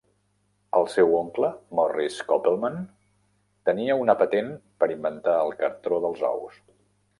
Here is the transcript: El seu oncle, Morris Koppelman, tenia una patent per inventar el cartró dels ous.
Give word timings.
El 0.77 0.87
seu 0.93 1.11
oncle, 1.17 1.49
Morris 1.79 2.15
Koppelman, 2.31 2.79
tenia 3.71 3.99
una 4.07 4.17
patent 4.25 4.51
per 4.83 4.91
inventar 4.97 5.39
el 5.45 5.57
cartró 5.63 6.03
dels 6.09 6.27
ous. 6.35 6.61